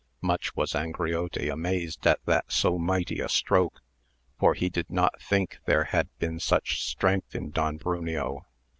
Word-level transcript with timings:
Much 0.23 0.55
was 0.55 0.73
Angriote 0.73 1.47
amazed 1.51 2.07
at 2.07 2.25
that 2.25 2.51
so 2.51 2.79
mighty 2.79 3.19
a 3.19 3.29
stroke, 3.29 3.81
for 4.39 4.55
he 4.55 4.67
did 4.67 4.89
not 4.89 5.21
think 5.21 5.59
there 5.67 5.83
had 5.83 6.09
been 6.17 6.39
such 6.39 6.81
strength 6.81 7.35
in 7.35 7.51
Don 7.51 7.77
Bruneo. 7.77 8.47